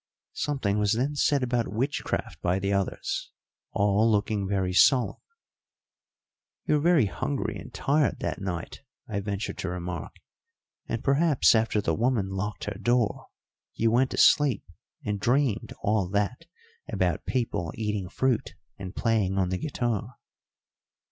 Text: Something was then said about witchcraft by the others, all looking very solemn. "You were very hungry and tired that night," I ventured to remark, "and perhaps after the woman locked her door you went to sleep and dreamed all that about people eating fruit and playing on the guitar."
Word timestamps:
Something 0.33 0.79
was 0.79 0.93
then 0.93 1.13
said 1.15 1.43
about 1.43 1.67
witchcraft 1.71 2.41
by 2.41 2.57
the 2.57 2.73
others, 2.73 3.29
all 3.71 4.09
looking 4.11 4.47
very 4.47 4.73
solemn. 4.73 5.21
"You 6.65 6.73
were 6.73 6.79
very 6.81 7.05
hungry 7.05 7.55
and 7.59 7.71
tired 7.71 8.17
that 8.19 8.41
night," 8.41 8.81
I 9.07 9.19
ventured 9.19 9.59
to 9.59 9.69
remark, 9.69 10.15
"and 10.87 11.03
perhaps 11.03 11.53
after 11.53 11.81
the 11.81 11.93
woman 11.93 12.29
locked 12.29 12.63
her 12.63 12.79
door 12.81 13.27
you 13.75 13.91
went 13.91 14.09
to 14.09 14.17
sleep 14.17 14.63
and 15.05 15.19
dreamed 15.19 15.71
all 15.83 16.09
that 16.09 16.47
about 16.91 17.27
people 17.27 17.71
eating 17.75 18.09
fruit 18.09 18.55
and 18.79 18.95
playing 18.95 19.37
on 19.37 19.49
the 19.49 19.59
guitar." 19.59 20.15